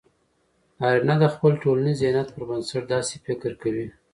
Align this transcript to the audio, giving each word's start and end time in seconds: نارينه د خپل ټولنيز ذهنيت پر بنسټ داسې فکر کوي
نارينه 0.79 1.15
د 1.19 1.25
خپل 1.33 1.51
ټولنيز 1.63 1.95
ذهنيت 2.03 2.27
پر 2.35 2.43
بنسټ 2.49 2.83
داسې 2.93 3.15
فکر 3.25 3.51
کوي 3.61 3.87